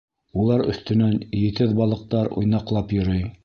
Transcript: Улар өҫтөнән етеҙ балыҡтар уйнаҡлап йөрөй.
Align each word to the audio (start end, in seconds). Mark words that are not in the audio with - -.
Улар 0.43 0.63
өҫтөнән 0.71 1.13
етеҙ 1.41 1.77
балыҡтар 1.83 2.33
уйнаҡлап 2.41 3.01
йөрөй. 3.01 3.25